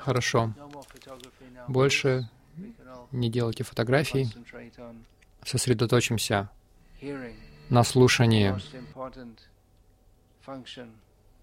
[0.00, 0.52] Хорошо.
[1.68, 2.28] Больше
[3.12, 4.28] не делайте фотографий.
[5.44, 6.50] Сосредоточимся
[7.68, 8.54] на слушании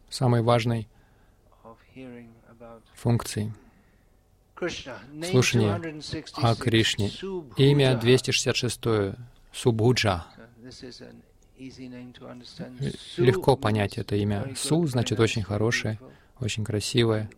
[0.10, 0.88] самой важной
[2.96, 3.54] функции
[5.32, 7.10] Слушание 266, о Кришне.
[7.56, 9.16] Имя 266
[9.54, 10.26] Субхуджа.
[10.36, 11.22] So this is an
[11.58, 12.78] easy name to understand.
[12.82, 14.54] Л- Su Легко понять это имя.
[14.58, 15.98] Су значит очень хорошее,
[16.42, 17.30] очень красивое.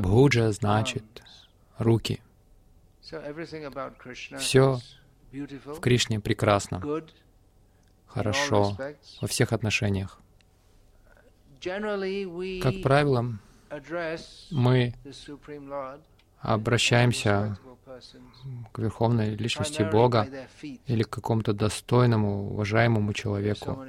[0.00, 1.04] Бхуджа значит
[1.78, 2.22] руки.
[5.32, 6.80] Beautiful, В Кришне прекрасно,
[8.06, 8.76] хорошо
[9.20, 10.20] во всех отношениях.
[12.62, 13.38] Как правило,
[14.50, 14.94] мы
[16.44, 17.56] обращаемся
[18.72, 20.28] к верховной личности Бога
[20.86, 23.84] или к какому-то достойному, уважаемому человеку.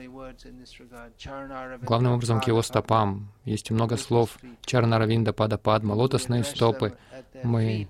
[1.81, 3.31] Главным образом к его стопам.
[3.44, 4.38] Есть много слов.
[4.62, 6.97] Чарнаравинда Пада Падма, лотосные стопы.
[7.44, 7.88] Мы-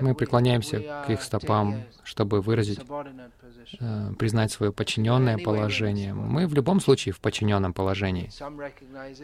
[0.00, 2.80] Мы преклоняемся к их стопам, чтобы выразить,
[3.80, 6.14] э, признать свое подчиненное положение.
[6.14, 8.30] Мы в любом случае в подчиненном положении.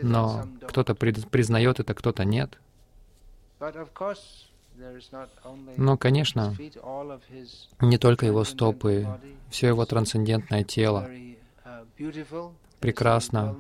[0.03, 2.59] Но кто-то признает это, кто-то нет.
[5.77, 6.55] Но, конечно,
[7.81, 9.07] не только его стопы,
[9.51, 11.09] все его трансцендентное тело.
[11.65, 13.57] uh, прекрасно.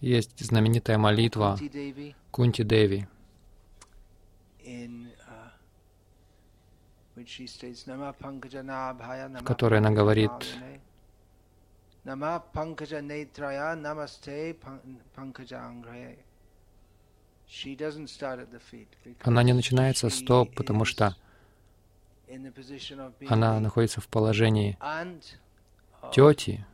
[0.00, 1.58] Есть знаменитая молитва
[2.30, 3.08] Кунти Деви,
[4.68, 5.50] in uh,
[7.86, 10.30] Nama которой она говорит,
[19.22, 21.16] она не начинается с стоп, потому что
[23.28, 24.78] она находится в положении
[26.12, 26.66] тети.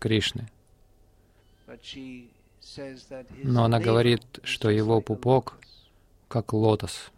[0.00, 0.48] Кришны.
[3.42, 5.58] Но она говорит, что его пупок
[6.28, 7.10] как лотос.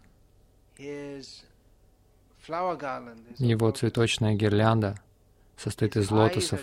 [3.37, 4.99] Его цветочная гирлянда
[5.57, 6.61] состоит из лотосов.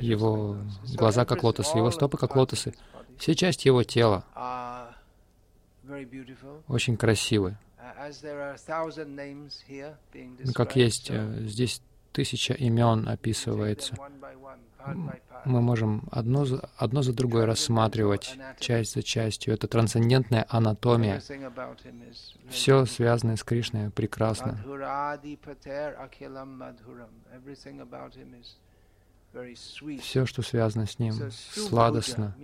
[0.00, 0.56] Его
[0.94, 2.74] глаза как лотосы, его стопы как лотосы.
[3.18, 4.24] Все части его тела
[6.68, 7.56] очень красивы.
[7.78, 8.12] Uh,
[10.44, 11.80] Ну, Как есть, э, здесь
[12.16, 13.94] тысяча имен описывается.
[15.44, 19.52] Мы можем одно за, одно за другой рассматривать, часть за частью.
[19.52, 21.20] Это трансцендентная анатомия.
[22.48, 24.58] Все связанное с Кришной прекрасно.
[30.00, 32.34] Все, что связано с ним, сладостно.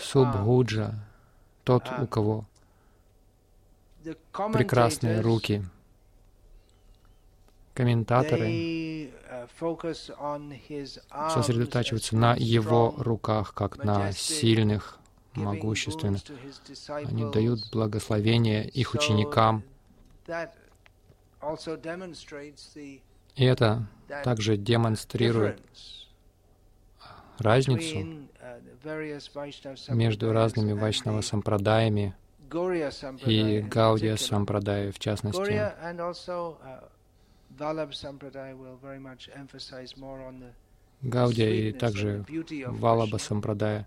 [0.00, 0.94] Субхуджа,
[1.62, 2.44] тот, у кого
[4.52, 5.64] прекрасные руки.
[7.78, 9.12] Комментаторы
[9.60, 14.98] arms сосредотачиваются на его руках, как на сильных,
[15.34, 16.22] могущественных.
[16.88, 19.62] Они дают благословение их ученикам.
[23.36, 23.86] И это
[24.24, 25.62] также демонстрирует
[27.38, 28.08] разницу
[28.82, 32.16] Vaishnava между разными вайшнава сампрадаями
[33.24, 35.72] и Гаудия сампрадая в частности.
[41.02, 42.24] Гаудия и также
[42.66, 43.86] Валаба сампрадая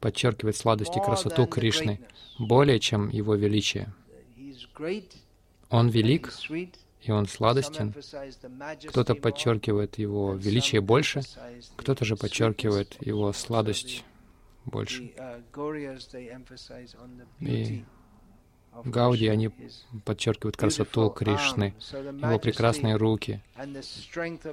[0.00, 2.00] подчеркивает сладость и красоту Кришны
[2.38, 3.92] более, чем его величие.
[5.70, 6.32] Он велик,
[7.02, 7.94] и он сладостен.
[8.88, 11.22] Кто-то подчеркивает его величие больше,
[11.76, 14.04] кто-то же подчеркивает его сладость
[14.64, 15.12] больше.
[15.18, 15.42] uh,
[17.40, 17.84] И
[18.84, 19.50] Гауди, они
[20.04, 23.66] подчеркивают красоту Кришны, его прекрасные руки, э,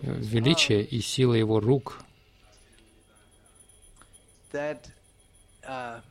[0.04, 2.02] величие и сила его рук
[4.52, 6.02] uh,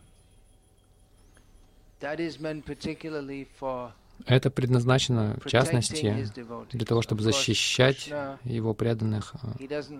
[4.27, 6.27] Это предназначено, в частности,
[6.73, 8.11] для того, чтобы защищать
[8.45, 9.35] его преданных.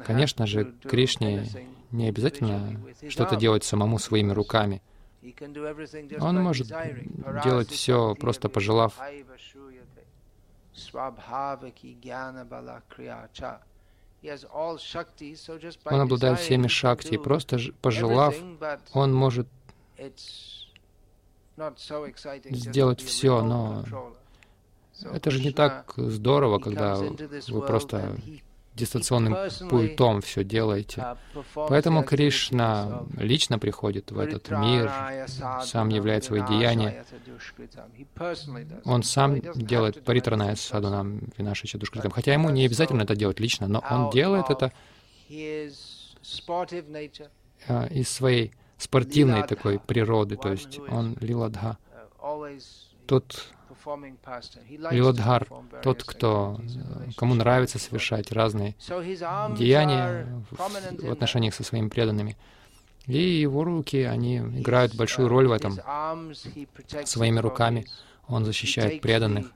[0.07, 1.47] Конечно же, Кришне
[1.91, 4.81] не обязательно что-то делать самому своими руками.
[6.21, 6.69] Он может
[7.45, 8.99] делать все, просто пожелав.
[15.85, 18.35] Он обладает всеми шакти, и просто пожелав,
[18.93, 19.49] он может
[22.51, 23.85] сделать все, но
[25.13, 28.17] это же не так здорово, когда вы просто
[28.79, 29.37] дистанционным
[29.69, 31.17] пультом все делаете.
[31.55, 34.91] Поэтому Кришна лично приходит в этот мир,
[35.63, 37.05] сам являет свои деяния.
[38.85, 42.11] Он сам делает паритраная садунам винашича душкритам.
[42.11, 44.73] Хотя ему не обязательно это делать лично, но он делает это
[47.69, 51.77] а, из своей спортивной такой природы, то есть он лиладха.
[53.07, 53.53] Тот
[54.91, 55.47] Лиладхар,
[55.83, 56.61] тот, кто,
[57.17, 58.75] кому нравится совершать разные
[59.57, 62.37] деяния в, отношениях со своими преданными.
[63.07, 65.79] И его руки, они играют большую роль в этом.
[67.05, 67.87] Своими руками
[68.27, 69.51] он защищает преданных.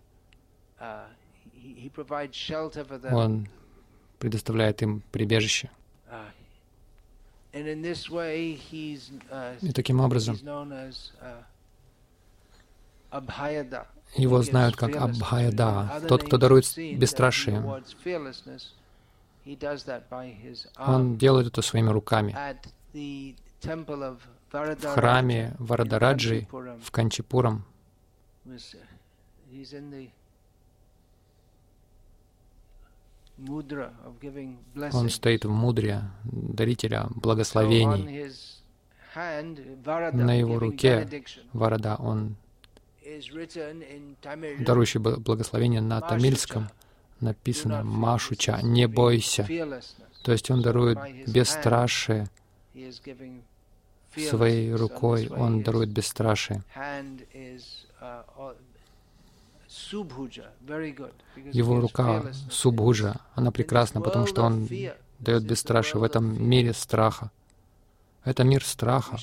[3.10, 3.48] Он
[4.18, 5.70] предоставляет им прибежище.
[9.60, 10.38] И таким образом
[14.14, 17.82] его знают как Абхаяда, тот, кто дарует бесстрашие.
[20.78, 22.36] Он делает это своими руками.
[24.52, 26.46] В храме Варадараджи
[26.82, 27.64] в Канчипурам
[34.92, 38.30] он стоит в мудре дарителя благословений.
[39.14, 42.36] На его руке Варада, он
[44.64, 46.68] дарующий благословение на тамильском,
[47.20, 49.46] написано «Машуча, не бойся».
[50.24, 52.28] То есть он дарует бесстрашие.
[54.16, 56.62] своей рукой, он дарует бесстрашие.
[61.52, 64.68] Его рука Субхуджа, она прекрасна, потому что он
[65.18, 66.00] дает бесстрашие.
[66.00, 67.30] В этом мире страха.
[68.24, 69.16] Это мир страха.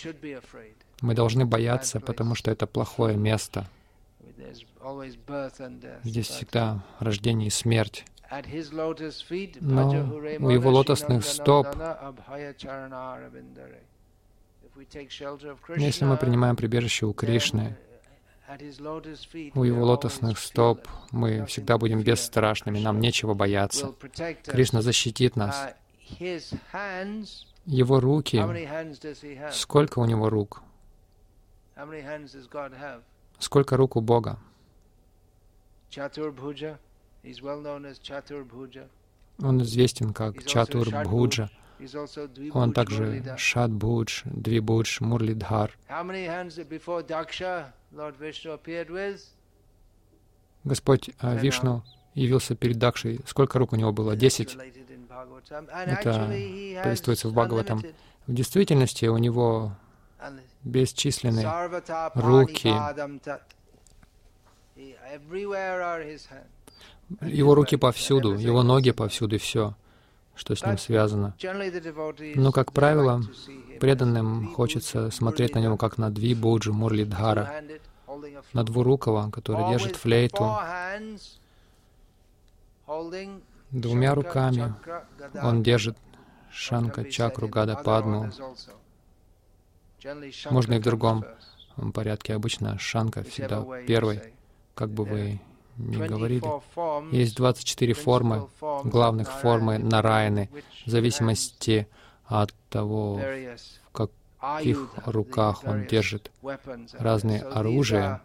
[1.02, 3.68] Мы должны бояться, потому что это плохое место.
[6.04, 8.06] Здесь всегда рождение и смерть.
[9.60, 9.90] Но
[10.40, 11.68] у его лотосных стоп,
[15.78, 17.76] если мы принимаем прибежище у Кришны,
[19.54, 23.94] у его лотосных стоп мы всегда будем бесстрашными, нам нечего бояться.
[24.46, 25.74] Кришна защитит нас.
[27.66, 28.44] Его руки,
[29.52, 30.64] сколько у него рук?
[33.38, 34.40] Сколько рук у Бога?
[39.42, 41.50] Он известен как Чатурбхуджа.
[42.54, 45.78] Он также Шадбудж, Двибудж, Мурлидхар.
[50.66, 51.84] Господь а, Вишну
[52.14, 53.22] явился перед Дакшей.
[53.26, 54.16] Сколько рук у него было?
[54.18, 54.58] Десять.
[55.70, 56.32] Это
[56.84, 57.82] повествуется в Бхагаватам.
[58.28, 59.72] В действительности у него
[60.64, 61.48] бесчисленные
[62.14, 62.74] руки.
[67.22, 69.74] Его руки повсюду, его ноги повсюду, и все,
[70.36, 71.36] что с ним связано.
[72.36, 73.22] Но, как правило,
[73.80, 77.64] преданным хочется смотреть на него как на Дви Боджи Мурлидхара,
[78.54, 80.58] на Двурукова, который держит флейту.
[83.72, 84.74] Двумя руками
[85.42, 85.98] он держит
[86.52, 88.32] Шанка, Чакру, Гада, Падму.
[90.50, 91.26] Можно и в другом
[91.94, 92.34] порядке.
[92.34, 94.34] Обычно Шанка всегда первый,
[94.80, 95.42] как бы вы
[95.78, 96.46] ни говорили.
[97.14, 98.48] Есть 24 формы,
[98.86, 100.50] главных формы Нараяны,
[100.86, 101.90] в зависимости
[102.24, 104.08] от того, в
[104.42, 106.32] каких руках он держит
[106.94, 108.22] разные оружия.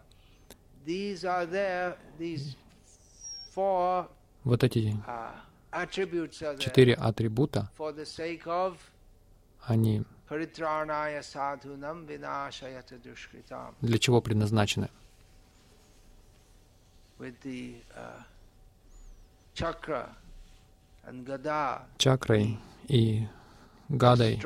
[4.45, 4.95] Вот эти
[6.59, 7.69] четыре атрибута,
[9.65, 10.05] они
[13.81, 14.89] для чего предназначены?
[21.97, 23.27] Чакрой и
[23.89, 24.41] гадой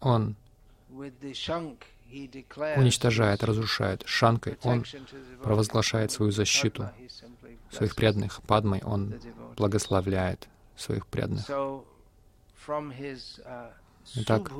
[0.00, 0.36] он
[2.76, 4.02] уничтожает, разрушает.
[4.06, 4.84] Шанкой он
[5.42, 6.90] провозглашает свою защиту
[7.70, 8.42] своих преданных.
[8.42, 9.14] Падмой он
[9.56, 11.48] благословляет своих преданных.
[14.14, 14.50] Итак,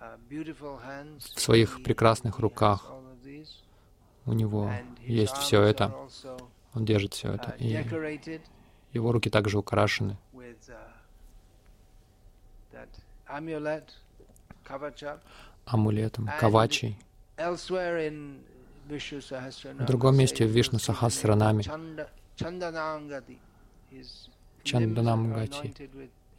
[0.00, 2.92] в своих прекрасных руках
[4.26, 5.94] у него есть все это.
[6.74, 7.56] Он держит все это.
[7.58, 7.84] И
[8.92, 10.16] его руки также украшены
[15.66, 16.98] амулетом, кавачей.
[19.76, 21.64] В другом месте в Вишну Сахасранаме
[24.64, 25.74] Чанданамгати.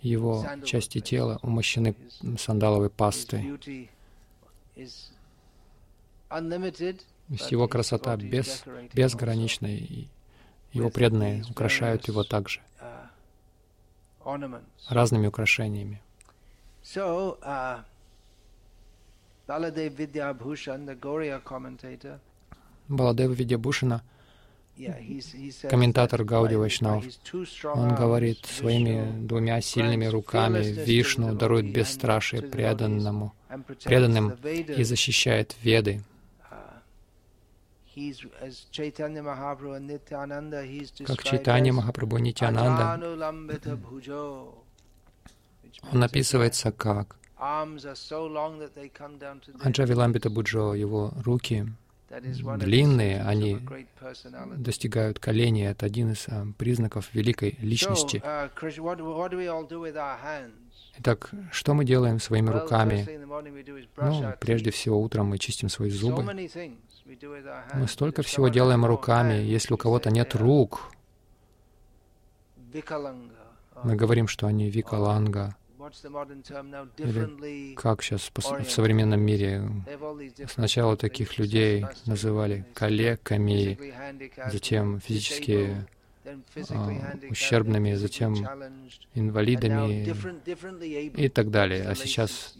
[0.02, 1.96] Его части тела умощены
[2.38, 3.60] сандаловой пастой.
[7.50, 8.64] Его красота без,
[8.94, 10.08] безгранична, и
[10.72, 12.62] его преданные украшают его также
[14.88, 16.02] разными украшениями.
[22.88, 24.04] Баладев Видьябхушана
[25.70, 27.04] комментатор Гауди Вайшнав,
[27.76, 33.34] он говорит своими двумя сильными руками Вишну дарует бесстрашие преданному,
[33.84, 36.04] преданным и защищает Веды.
[41.06, 43.00] Как Чайтанья Махапрабху Нитянанда,
[45.92, 47.18] он описывается как
[49.64, 51.68] Анджавиламбита Буджо, его руки
[52.10, 53.60] длинные, они
[54.58, 55.68] достигают колени.
[55.68, 58.22] Это один из а, признаков великой личности.
[58.26, 58.50] Uh,
[60.98, 63.08] Итак, что мы делаем своими руками?
[63.98, 66.24] Ну, прежде всего, утром мы чистим свои зубы.
[67.74, 69.36] Мы столько всего делаем руками.
[69.36, 70.92] Если у кого-то нет рук,
[73.84, 75.56] мы говорим, что они викаланга.
[76.98, 79.64] Или как сейчас в современном мире
[80.48, 83.78] сначала таких людей называли калеками,
[84.52, 85.86] затем физически
[86.70, 88.36] а, ущербными, затем
[89.16, 90.14] инвалидами
[91.16, 91.88] и так далее.
[91.88, 92.56] А сейчас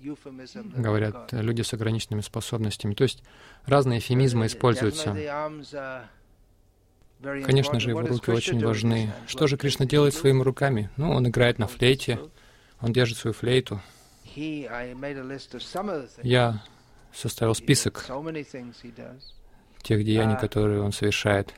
[0.76, 2.94] говорят люди с ограниченными способностями.
[2.96, 3.24] То есть
[3.66, 5.16] разные эфемизмы используются.
[7.22, 9.12] Конечно же, его руки очень важны.
[9.28, 10.90] Что же Кришна делает своими руками?
[10.96, 12.20] Ну, он играет на флейте,
[12.82, 13.82] он держит свою флейту.
[16.24, 16.64] Я
[17.14, 18.06] составил список
[19.82, 21.54] тех деяний, uh, которые он совершает.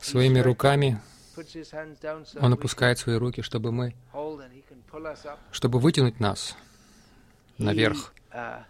[0.00, 1.00] Своими руками
[2.40, 3.94] он опускает свои руки, чтобы мы,
[5.50, 6.56] чтобы вытянуть нас
[7.58, 8.14] наверх.
[8.32, 8.62] Uh,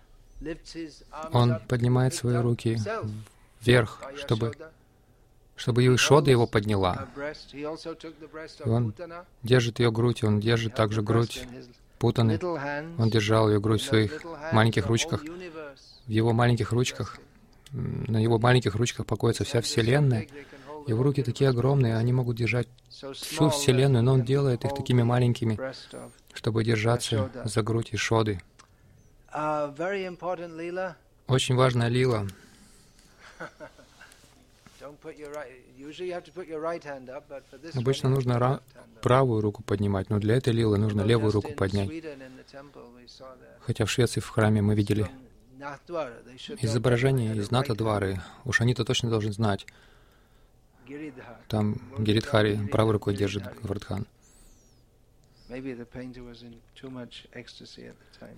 [1.33, 2.79] он поднимает свои руки
[3.61, 4.53] вверх, чтобы
[5.57, 7.09] чтобы Ишода его подняла.
[7.53, 7.65] И
[8.65, 8.95] он
[9.43, 11.45] держит ее грудь, он держит также грудь
[11.99, 12.39] Путаны.
[12.99, 14.23] Он держал ее грудь в своих
[14.53, 15.23] маленьких ручках.
[15.23, 17.19] В его маленьких ручках,
[17.73, 20.29] на его маленьких ручках покоится вся Вселенная.
[20.87, 25.59] Его руки такие огромные, они могут держать всю Вселенную, но он делает их такими маленькими,
[26.33, 28.41] чтобы держаться за грудь Ишоды.
[31.27, 32.27] Очень важная лила.
[37.75, 38.63] Обычно нужно
[39.03, 41.91] правую руку поднимать, но для этой лилы нужно левую руку поднять.
[43.61, 45.11] Хотя в Швеции в храме мы видели
[46.61, 48.21] изображение из Натадвары.
[48.45, 49.67] Уж они-то точно должны знать.
[51.49, 54.07] Там Гиридхари правой рукой держит Гавардхан.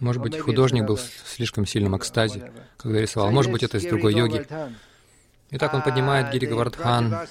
[0.00, 3.30] Может быть, художник был в слишком сильном экстазе, когда рисовал.
[3.30, 4.46] Может быть, это из другой йоги.
[5.50, 7.26] Итак, он поднимает Гири Гавардхан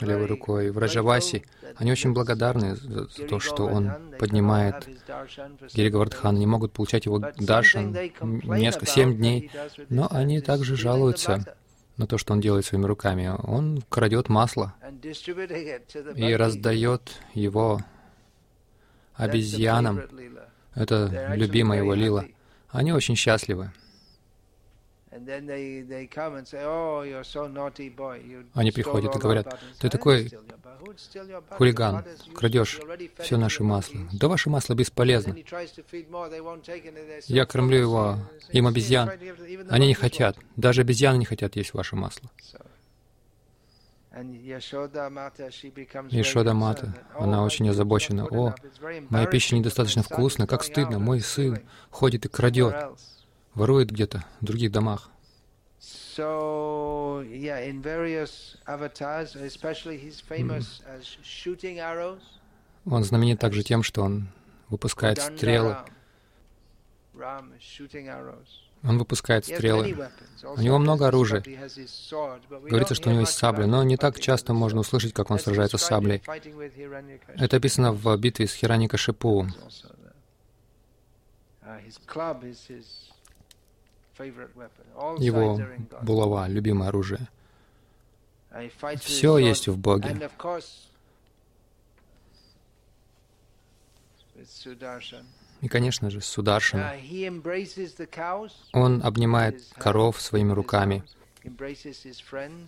[0.00, 0.70] левой рукой.
[0.70, 1.44] В Раджаваси
[1.76, 4.88] они очень благодарны за то, что он поднимает
[5.72, 6.36] Гири Гавардхан.
[6.36, 7.96] Они могут получать его даршан
[8.44, 9.50] несколько, семь дней,
[9.88, 11.44] но они также жалуются
[11.96, 13.32] на то, что он делает своими руками.
[13.44, 14.74] Он крадет масло
[16.16, 17.80] и раздает его
[19.14, 20.02] обезьянам.
[20.74, 22.24] Это любимая его лила.
[22.70, 23.70] Они очень счастливы.
[28.54, 30.30] Они приходят и говорят, ты такой
[31.50, 32.04] хулиган,
[32.34, 32.80] крадешь
[33.18, 34.00] все наше масло.
[34.12, 35.36] Да ваше масло бесполезно.
[37.26, 38.16] Я кормлю его,
[38.52, 39.10] им обезьян.
[39.68, 40.38] Они не хотят.
[40.56, 42.30] Даже обезьяны не хотят есть ваше масло.
[46.10, 48.26] Ишода Мата, она очень озабочена.
[48.26, 48.54] О,
[49.10, 52.74] моя пища недостаточно вкусная, как стыдно, мой сын ходит и крадет
[53.54, 55.10] ворует где-то в других домах.
[55.80, 62.20] So, yeah, in various avatars, especially he's famous as shooting arrows.
[62.84, 64.28] Он знаменит также тем, что он
[64.68, 65.76] выпускает стрелы.
[68.84, 70.08] Он выпускает стрелы.
[70.42, 71.40] У него много оружия.
[71.40, 75.78] Говорится, что у него есть сабля, но не так часто можно услышать, как он сражается
[75.78, 76.22] с саблей.
[77.36, 79.46] Это описано в битве с Хираника Шипу.
[84.18, 85.60] Его
[86.02, 87.28] булава— любимое оружие.
[89.00, 90.30] Все есть в Боге.
[95.62, 96.94] И, конечно же, Сударшина.
[98.72, 101.04] Он обнимает коров своими руками.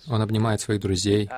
[0.09, 1.29] Он обнимает своих друзей.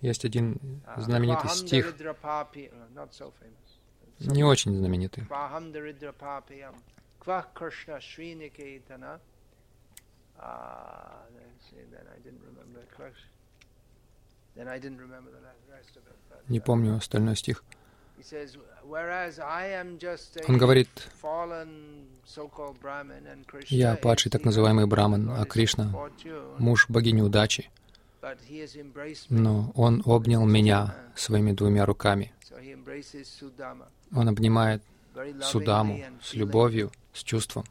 [0.00, 1.94] Есть один знаменитый стих,
[4.20, 5.24] не очень знаменитый.
[16.48, 17.64] Не помню остальной стих.
[20.48, 20.88] Он говорит,
[23.68, 25.92] я падший так называемый браман, а Кришна—
[26.58, 27.70] муж богини удачи.
[29.28, 32.32] Но он обнял меня своими двумя руками.
[34.12, 34.82] Он обнимает
[35.42, 37.64] Судаму с любовью, с чувством.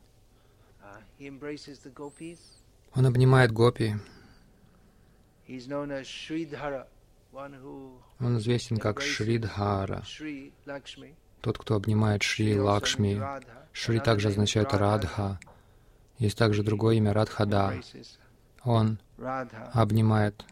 [2.93, 3.95] Он обнимает гопи.
[8.19, 10.03] Он известен как Шридхара,
[11.41, 13.21] тот, кто обнимает Шри Лакшми.
[13.71, 15.39] Шри также означает Радха.
[16.17, 17.79] Есть также другое имя Радхада.
[18.67, 18.99] Он
[19.73, 20.43] обнимает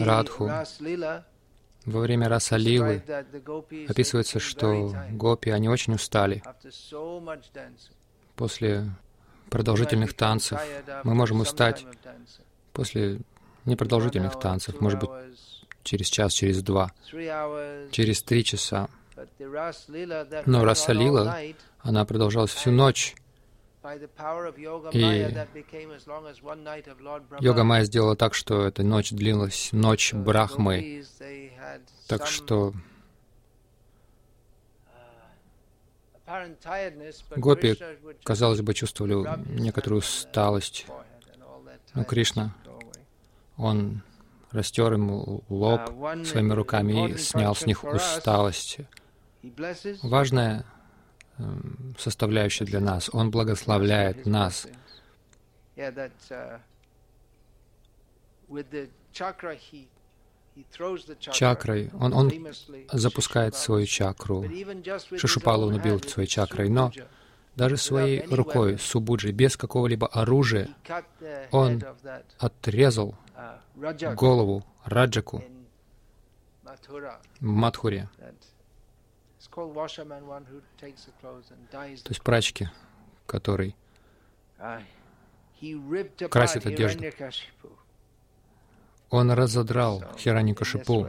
[0.00, 0.50] Радху.
[1.86, 3.02] Во время Расалилы
[3.88, 6.42] описывается, что гопи, они очень устали
[8.34, 8.90] после
[9.50, 10.60] продолжительных танцев.
[11.04, 11.86] Мы можем устать
[12.72, 13.20] после
[13.64, 15.10] непродолжительных танцев, может быть,
[15.84, 16.90] через час, через два,
[17.92, 18.88] через три часа.
[20.44, 21.38] Но Расалила,
[21.80, 23.14] она продолжалась всю ночь.
[24.92, 25.44] И
[27.40, 31.04] йога Майя сделала так, что эта ночь длилась, ночь Брахмы.
[32.08, 32.74] Так что
[37.36, 37.74] Гопи,
[38.22, 39.14] казалось бы, чувствовали
[39.48, 40.86] некоторую усталость.
[41.94, 42.54] Но Кришна,
[43.56, 44.02] Он
[44.50, 45.80] растер им лоб
[46.24, 48.78] своими руками и снял с них усталость.
[50.02, 50.77] Важная эм,
[51.98, 53.10] составляющая для нас.
[53.12, 54.66] Он благословляет нас.
[61.20, 62.32] Чакрой, он, он
[62.92, 64.44] запускает свою чакру.
[65.16, 66.92] Шишупалу он убил своей чакрой, но
[67.54, 70.68] даже своей рукой, субуджи, без какого-либо оружия,
[71.50, 71.82] он
[72.38, 73.14] отрезал
[74.16, 75.44] голову Раджаку
[77.40, 78.08] в Мадхуре.
[82.02, 82.68] То есть прачки,
[83.26, 83.76] который
[86.30, 87.04] красит одежду.
[89.10, 91.08] Он разодрал Хираникашипу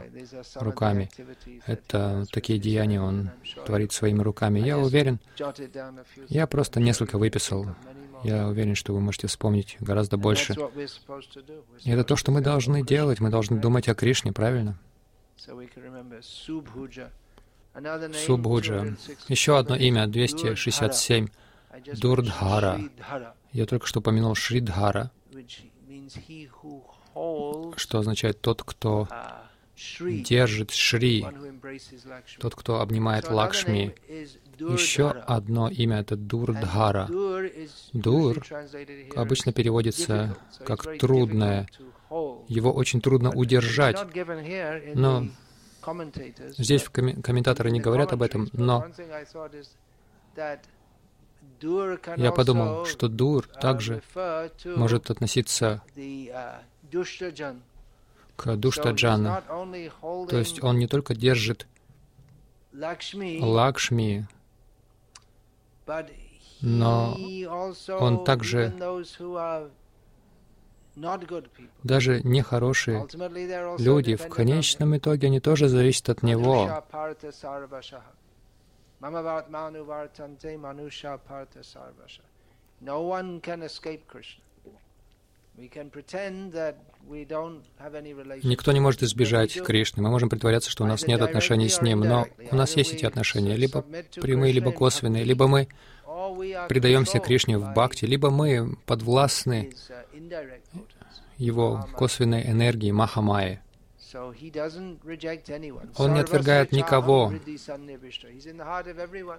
[0.54, 1.10] руками.
[1.66, 3.30] Это такие деяния он
[3.66, 4.60] творит своими руками.
[4.60, 5.20] Я уверен,
[6.28, 7.66] я просто несколько выписал.
[8.22, 10.54] Я уверен, что вы можете вспомнить гораздо больше.
[11.82, 13.20] И это то, что мы должны делать.
[13.20, 14.78] Мы должны думать о Кришне, правильно?
[18.26, 18.94] Субхуджа.
[19.28, 21.28] Еще одно имя, 267.
[22.00, 22.80] Дурдхара.
[23.52, 25.10] Я только что упомянул Шридхара,
[27.76, 29.08] что означает «тот, кто
[30.00, 31.26] держит Шри»,
[32.38, 33.94] тот, кто обнимает Лакшми.
[34.58, 37.08] Еще одно имя— это Дурдхара.
[37.92, 38.44] Дур
[39.16, 41.68] обычно переводится как «трудное».
[42.48, 43.96] Его очень трудно удержать.
[44.94, 45.28] Но
[46.58, 48.86] здесь комментаторы не говорят об этом, но
[52.16, 54.02] я подумал, что дур также
[54.64, 55.82] может относиться
[58.36, 59.42] к душтаджану.
[60.28, 61.66] То есть он не только держит
[62.72, 64.26] Лакшми,
[66.60, 67.16] но
[67.98, 68.72] он также
[71.82, 73.06] даже нехорошие
[73.78, 76.84] люди, в конечном итоге они тоже зависят от него.
[88.42, 90.02] Никто не может избежать Кришны.
[90.02, 93.04] Мы можем притворяться, что у нас нет отношений с Ним, но у нас есть эти
[93.04, 95.68] отношения, либо прямые, либо косвенные, либо мы
[96.68, 99.72] предаемся Кришне в бхакти, либо мы подвластны
[101.36, 103.60] Его косвенной энергии Махамайи.
[105.96, 107.32] Он не отвергает никого.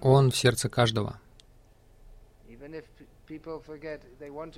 [0.00, 1.20] Он в сердце каждого.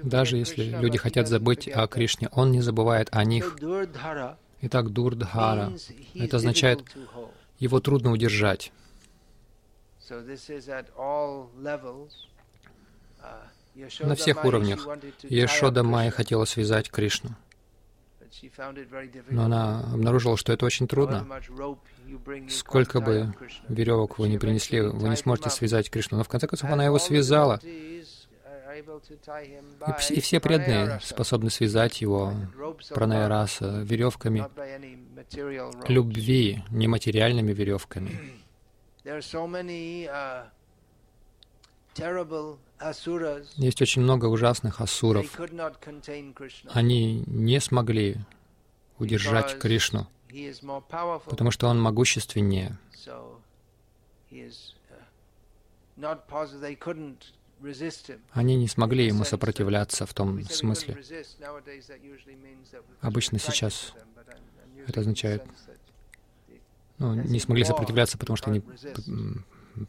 [0.03, 3.57] Даже если люди хотят забыть о Кришне, Он не забывает о них.
[4.62, 5.73] Итак, Дурдхара—
[6.14, 6.83] это означает,
[7.59, 8.73] его трудно удержать.
[10.11, 10.21] Uh,
[14.01, 14.87] На всех уровнях.
[15.23, 17.31] Ешода Майя хотела связать Кришну.
[19.31, 21.27] Но она обнаружила, что это очень трудно.
[22.51, 23.35] Сколько бы
[23.69, 26.19] веревок вы не принесли, вы не сможете связать Кришну.
[26.19, 27.61] Но в конце концов она его связала.
[27.62, 28.05] И,
[30.11, 32.35] и все преданные способны связать его
[32.90, 34.45] пранайраса веревками
[35.88, 38.11] любви, нематериальными веревками.
[43.57, 45.27] Есть очень много ужасных асуров.
[46.71, 48.17] Они не смогли
[48.99, 50.09] удержать Кришну,
[51.27, 52.79] потому что он могущественнее.
[58.33, 61.03] Они не смогли ему сопротивляться в том смысле.
[63.01, 63.95] Обычно сейчас
[64.87, 65.43] это означает,
[66.98, 68.62] ну, не смогли сопротивляться, потому что они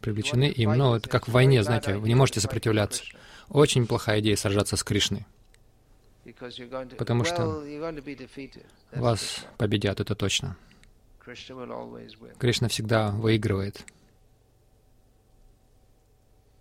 [0.00, 0.72] привлечены им.
[0.72, 3.04] Но это как в войне, знаете, вы не можете сопротивляться.
[3.48, 5.26] Очень плохая идея сражаться с Кришной.
[6.98, 7.62] Потому что
[8.92, 10.56] вас победят, это точно.
[12.38, 13.84] Кришна всегда выигрывает.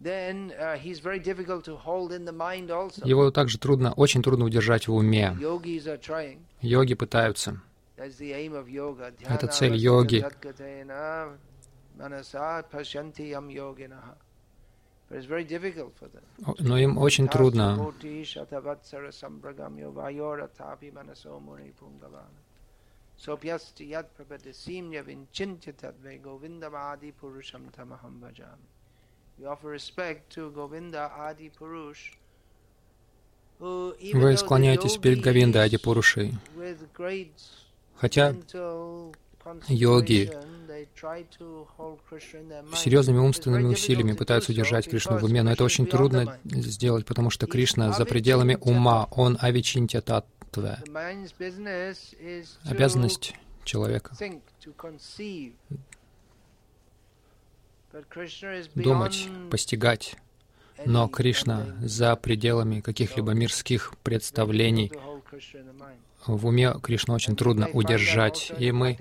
[0.01, 0.77] Uh,
[3.07, 5.35] Его также трудно, очень трудно удержать в уме.
[6.61, 7.61] Йоги пытаются.
[7.97, 10.25] Это цель йоги.
[16.59, 17.75] Но им очень трудно.
[33.59, 36.33] Вы склоняетесь перед Говиндой Ади Пурушей.
[37.97, 38.35] Хотя
[39.67, 40.31] йоги
[42.75, 47.47] серьезными умственными усилиями пытаются удержать Кришну в уме, но это очень трудно сделать, потому что
[47.47, 50.79] Кришна за пределами ума, он авичинтя таттва.
[52.65, 54.15] Обязанность человека
[58.75, 60.15] думать, постигать.
[60.85, 64.91] Но Кришна за пределами каких-либо мирских представлений.
[66.27, 68.97] В уме Кришну очень трудно удержать, и мы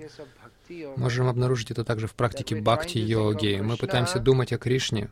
[0.95, 3.61] можем обнаружить это также в практике бхакти-йоги.
[3.61, 5.09] Мы пытаемся думать о Кришне,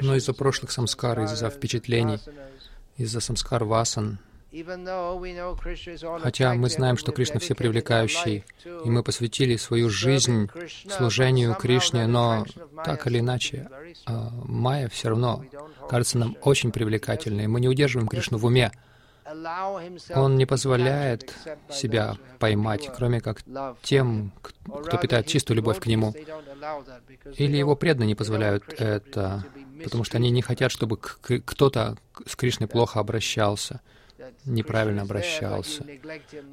[0.00, 2.18] но из-за прошлых самскар, из-за впечатлений,
[2.96, 4.18] из-за самскар васан,
[6.20, 10.50] Хотя мы знаем, что Кришна всепривлекающий, и мы посвятили свою жизнь
[10.90, 12.44] служению Кришне, но
[12.84, 13.70] так или иначе,
[14.04, 15.42] а, Майя все равно
[15.88, 17.46] кажется нам очень привлекательной.
[17.46, 18.72] Мы не удерживаем Кришну в уме.
[20.14, 21.32] Он не позволяет
[21.70, 23.38] себя поймать, кроме как
[23.82, 24.32] тем,
[24.64, 26.14] кто питает чистую любовь к Нему.
[27.36, 29.46] Или его преданные не позволяют это,
[29.82, 33.80] потому что они не хотят, чтобы кто-то с Кришной плохо обращался
[34.44, 35.84] неправильно обращался.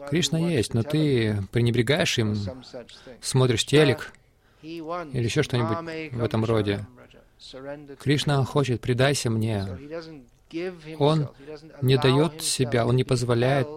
[0.09, 2.35] Кришна есть, но ты пренебрегаешь им,
[3.21, 4.13] смотришь телек
[4.61, 6.85] или еще что-нибудь в этом роде.
[7.99, 9.65] Кришна хочет, предайся мне.
[10.97, 11.29] Он
[11.81, 13.67] не дает себя, он не позволяет,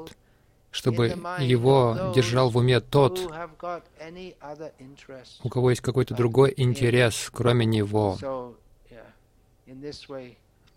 [0.71, 3.21] чтобы его держал в уме тот,
[5.43, 8.19] у кого есть какой-то другой интерес, кроме него.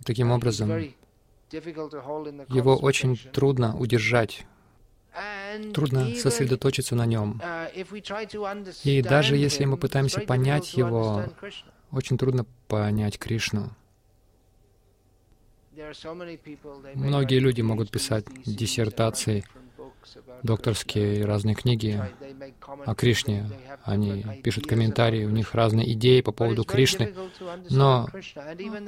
[0.03, 0.93] Таким образом,
[1.51, 4.45] его очень трудно удержать,
[5.73, 7.41] трудно сосредоточиться на нем.
[7.43, 11.25] Uh, И даже если мы пытаемся понять его,
[11.91, 13.71] очень трудно понять Кришну.
[16.95, 19.43] Многие люди могут писать диссертации,
[20.43, 22.01] докторские разные книги
[22.85, 23.49] о Кришне.
[23.83, 27.13] Они пишут комментарии, у них разные идеи по поводу Кришны.
[27.69, 28.07] Но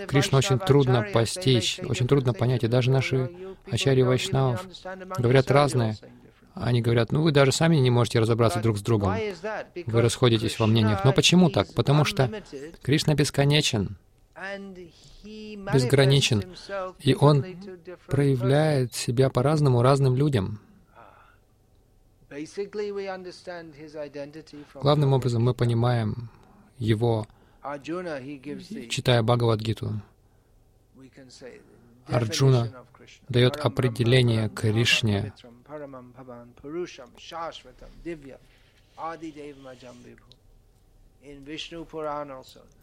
[0.08, 2.64] Кришну очень трудно постичь, очень трудно понять.
[2.64, 3.32] И даже наши
[3.70, 4.66] ачари Вайшнав
[5.18, 5.98] говорят разное.
[6.54, 9.16] Они говорят, ну вы даже сами не можете разобраться друг с другом.
[9.86, 11.06] Вы расходитесь во мнениях.
[11.06, 11.74] Но почему так?
[11.74, 12.32] Потому что
[12.82, 13.98] Кришна бесконечен,
[15.24, 16.44] безграничен,
[17.00, 17.46] и Он
[18.08, 20.60] проявляет себя по-разному разным людям.
[24.76, 26.30] Главным образом мы понимаем
[26.78, 27.26] его,
[28.90, 30.02] читая Бхагавадгиту.
[32.08, 32.86] Арджуна
[33.30, 35.34] дает определение Кришне.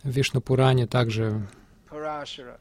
[0.02, 1.46] В Вишну Пуране также
[1.88, 2.58] Парашара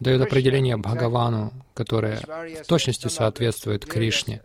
[0.00, 4.42] дает определение Бхагавану, которое в точности соответствует Кришне.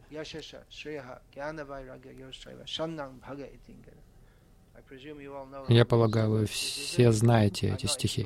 [5.67, 8.25] Я полагаю, вы все знаете эти стихи.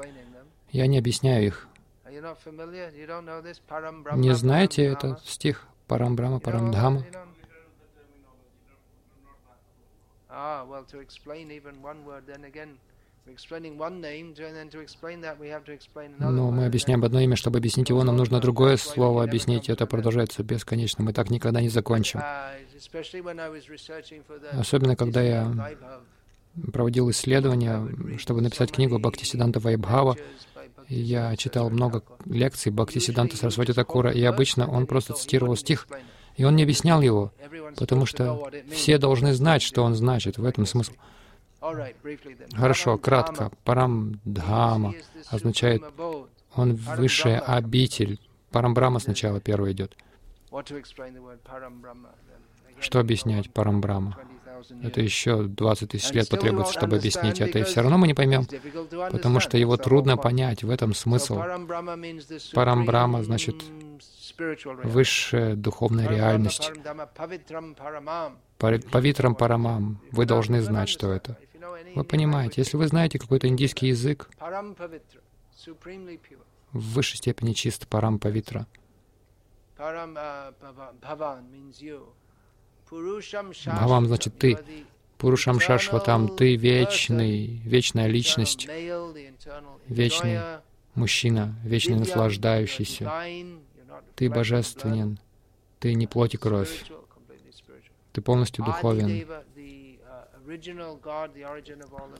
[0.71, 1.67] Я не объясняю их.
[4.15, 7.03] Не знаете этот стих Парамбрама, Парамдхама?
[10.35, 12.79] Ah, well, to explain even one word, then again,
[16.19, 19.69] но мы объясняем одно имя, чтобы объяснить его, нам нужно другое слово объяснить.
[19.69, 21.03] Это продолжается бесконечно.
[21.03, 22.21] Мы так никогда не закончим.
[24.51, 25.77] Особенно, когда я
[26.71, 30.17] проводил исследования, чтобы написать книгу Бхактисиданта Вайбхава,
[30.89, 35.87] я читал много лекций Бхактисиданта Сарасвати Такура, и обычно он просто цитировал стих,
[36.35, 37.31] и он не объяснял его,
[37.77, 40.37] потому что все должны знать, что он значит.
[40.37, 40.93] В этом смысл.
[42.53, 43.51] Хорошо, кратко.
[43.63, 44.95] Парамдхама
[45.29, 45.83] означает,
[46.55, 48.19] он высшая обитель.
[48.51, 49.95] Парамбрама сначала первый идет.
[52.79, 54.17] Что объяснять Парамбрама?
[54.81, 58.45] Это еще 20 тысяч лет потребуется, чтобы объяснить это, и все равно мы не поймем,
[59.11, 61.41] потому что его трудно понять, в этом смысл.
[62.53, 63.63] Парамбрама значит
[64.83, 66.71] высшая духовная реальность.
[68.57, 69.99] Павитрам Парамам.
[70.11, 71.37] Вы должны знать, что это.
[71.95, 74.29] Вы понимаете, если вы знаете какой-то индийский язык,
[76.71, 78.67] в высшей степени чист Парам Павитра.
[83.65, 84.57] Бхавам значит ты.
[85.17, 88.67] Пурушам Шашватам, ты вечный, вечная личность,
[89.87, 90.39] вечный
[90.95, 93.09] мужчина, вечный наслаждающийся.
[94.15, 95.17] Ты божественен,
[95.79, 96.85] ты не плоть и кровь,
[98.11, 99.25] ты полностью духовен.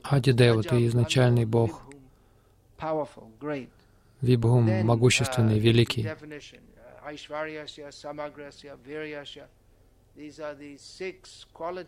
[0.02, 1.82] Адидева, ты изначальный Бог.
[4.20, 6.08] Вибхум, могущественный, великий.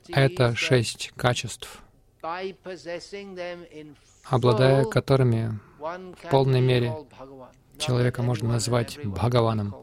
[0.09, 1.83] Это шесть качеств,
[4.25, 6.95] обладая которыми в полной мере
[7.79, 9.75] человека можно назвать Бхагаваном.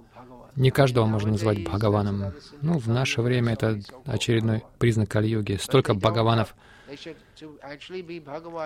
[0.55, 2.33] Не каждого можно назвать Бхагаваном.
[2.61, 5.57] Ну, в наше время это очередной признак Кали-йоги.
[5.59, 6.55] Столько Бхагаванов.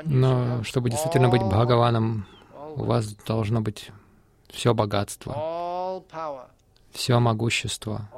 [0.05, 2.25] Но чтобы действительно быть Бхагаваном,
[2.75, 3.91] у вас должно быть
[4.49, 6.03] все богатство,
[6.91, 8.09] все могущество,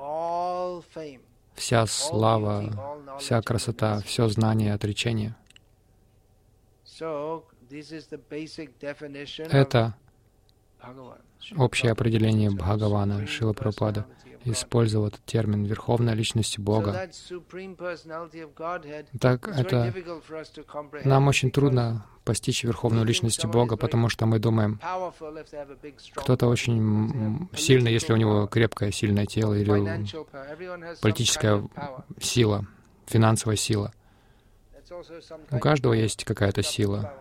[1.54, 5.36] вся слава, вся красота, все знание, отречение.
[9.52, 9.96] Это
[11.58, 13.26] общее определение Бхагавана.
[13.28, 14.06] Шила Прабхупада
[14.46, 17.10] использовал этот термин «верховная личность Бога».
[19.20, 19.94] Так это
[21.04, 24.80] нам очень трудно постичь верховную личность Бога, потому что мы думаем,
[26.16, 30.06] кто-то очень сильный, если у него крепкое, сильное тело или
[31.02, 31.68] политическая
[32.20, 32.66] сила,
[33.08, 33.92] финансовая сила.
[35.52, 37.14] У каждого есть какая-то сила.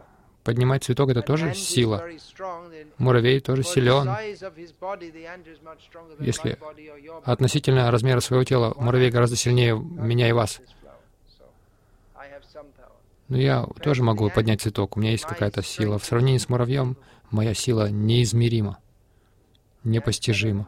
[0.45, 2.09] Поднимать цветок— это тоже сила.
[2.97, 4.09] Муравей тоже силен.
[6.19, 6.59] Если
[7.25, 10.61] относительно размера своего тела муравей гораздо сильнее меня и вас.
[13.29, 15.99] Но я тоже могу поднять цветок, у меня есть какая-то сила.
[15.99, 16.97] В сравнении с муравьем
[17.31, 18.79] моя сила неизмерима,
[19.85, 20.67] непостижима.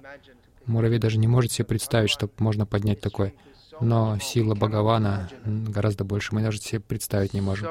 [0.66, 3.32] Муравей даже не может себе представить, что можно поднять такое.
[3.80, 7.68] Но сила Бхагавана гораздо больше, мы даже себе представить не можем.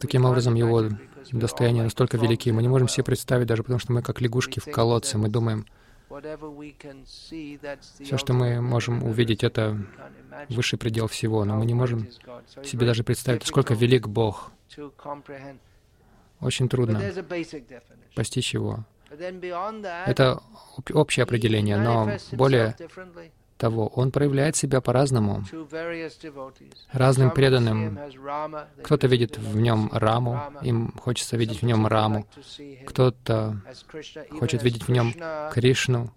[0.00, 0.88] Таким образом, его
[1.32, 4.66] достояние настолько велики, мы не можем себе представить, даже потому что мы как лягушки в
[4.66, 5.66] колодце, мы думаем,
[7.80, 9.78] все, что мы можем увидеть, это
[10.50, 12.06] высший предел всего, но мы не можем
[12.62, 14.52] себе даже представить, сколько велик Бог.
[16.40, 17.00] Очень трудно
[18.14, 18.84] постичь его.
[20.06, 20.42] Это
[20.92, 22.76] общее определение, но более
[23.58, 25.44] того, он проявляет себя по-разному,
[26.90, 27.98] разным преданным.
[28.82, 32.26] Кто-то видит в нем Раму, им хочется видеть в нем Раму.
[32.86, 33.62] Кто-то
[34.38, 35.14] хочет видеть в нем
[35.52, 36.10] Кришну.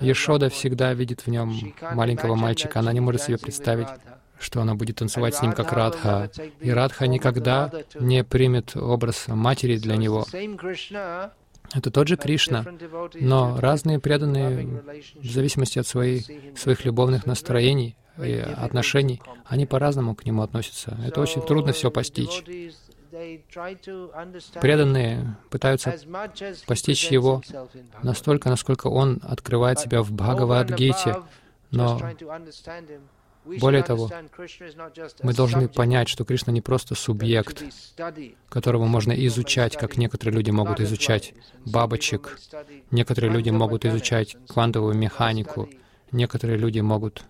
[0.00, 2.78] Ешода всегда видит в нем маленького мальчика.
[2.78, 3.88] Она не может себе представить,
[4.38, 6.30] что она будет танцевать с ним как Радха.
[6.60, 10.26] И Радха никогда не примет образ матери для него.
[11.74, 12.64] Это тот же Кришна,
[13.20, 14.82] но разные преданные,
[15.16, 20.98] в зависимости от своей, своих любовных настроений и отношений, они по-разному к нему относятся.
[21.06, 22.42] Это очень трудно все постичь.
[24.60, 25.94] Преданные пытаются
[26.66, 27.42] постичь его
[28.02, 31.16] настолько, насколько он открывает себя в Бхагавадгите,
[31.70, 32.00] но
[33.60, 34.10] более того,
[35.22, 37.62] мы должны понять, что Кришна не просто субъект,
[38.48, 41.34] которого можно изучать, как некоторые люди могут изучать
[41.64, 42.38] бабочек,
[42.90, 45.68] некоторые люди могут изучать квантовую механику,
[46.12, 47.24] некоторые люди могут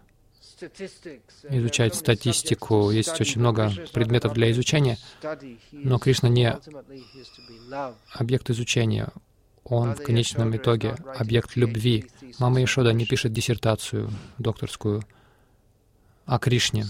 [1.49, 2.91] изучать статистику.
[2.91, 4.99] Есть очень много предметов для изучения,
[5.73, 6.57] но Кришна не
[8.13, 9.09] объект изучения.
[9.65, 12.07] он в конечном итоге объект любви.
[12.39, 15.03] Мама Ишода не пишет диссертацию докторскую
[16.29, 16.85] о Кришне.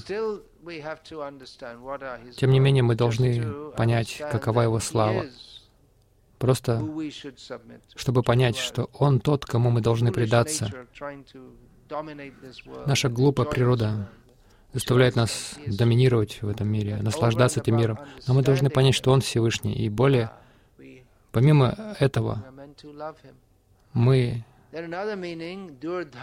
[2.37, 5.24] Тем не менее, мы должны понять, какова его слава.
[6.38, 6.85] Просто,
[7.96, 10.70] чтобы понять, что он тот, кому мы должны предаться.
[12.87, 14.11] Наша глупая природа
[14.72, 17.98] заставляет нас доминировать в этом мире, наслаждаться этим миром.
[18.27, 19.72] Но мы должны понять, что Он Всевышний.
[19.72, 20.31] И более,
[21.33, 22.44] помимо этого,
[23.92, 24.44] мы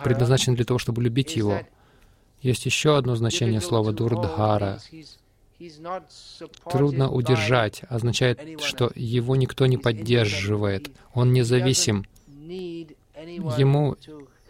[0.04, 1.62] предназначены для того, чтобы любить Его.
[2.46, 4.80] Есть еще одно значение слова «дурдхара».
[6.72, 10.92] Трудно удержать означает, что его никто не поддерживает.
[11.16, 12.06] Он независим.
[13.58, 13.96] Ему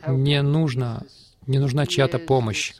[0.07, 1.05] не нужно
[1.47, 2.73] не нужна чья-то помощь.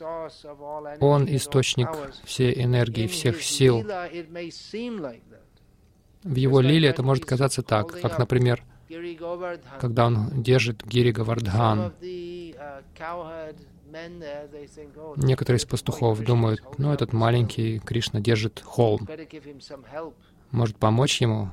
[1.00, 1.88] Он источник
[2.24, 3.86] всей энергии, всех сил.
[6.24, 8.62] В его лиле это может казаться так, как, например,
[9.80, 11.94] когда он держит Гири Гавардхан.
[15.16, 19.08] Некоторые из пастухов думают, ну, этот маленький Кришна держит холм.
[20.50, 21.50] Может помочь ему?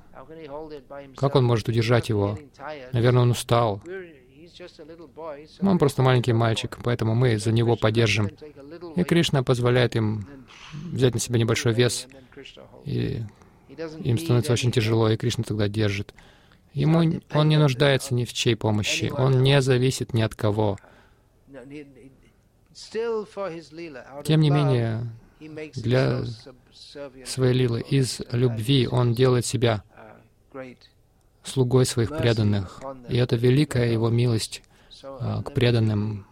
[1.16, 2.38] Как он может удержать его?
[2.92, 3.82] Наверное, он устал.
[5.62, 8.30] Он просто маленький мальчик, поэтому мы за него поддержим.
[8.96, 10.28] И Кришна позволяет им
[10.92, 12.08] взять на себя небольшой вес,
[12.86, 13.22] и
[14.04, 16.14] им становится очень тяжело, и Кришна тогда держит.
[16.74, 20.78] Ему он не нуждается ни в чьей помощи, он не зависит ни от кого.
[24.24, 25.08] Тем не менее,
[25.76, 26.24] для
[27.26, 29.84] своей лилы, из любви он делает себя
[31.44, 32.82] слугой своих преданных.
[33.10, 34.64] И это великая его милость
[35.04, 36.26] а, к преданным,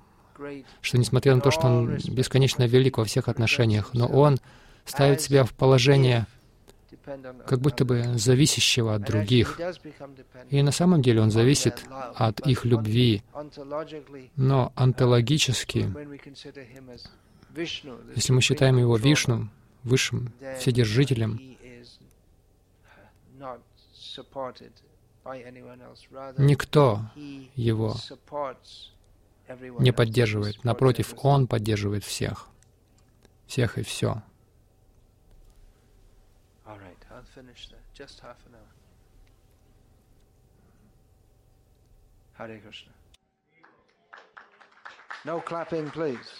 [0.81, 4.39] что несмотря на то, что он бесконечно велик во всех отношениях, но он
[4.85, 6.27] ставит себя в положение
[7.45, 9.59] как будто бы зависящего от других.
[10.49, 13.23] И на самом деле он зависит от их любви.
[14.35, 15.93] Но онтологически,
[18.15, 19.49] если мы считаем его Вишну,
[19.83, 21.39] высшим вседержителем,
[26.37, 27.01] Никто
[27.55, 27.95] его
[29.79, 30.63] не поддерживает.
[30.63, 32.47] Напротив, он поддерживает всех.
[33.47, 34.23] Всех и все.
[36.71, 37.81] Alright, I'll finish that.
[37.93, 38.61] Just half an hour.
[42.47, 42.91] Hare Krishna.
[45.25, 46.31] No clapping, please.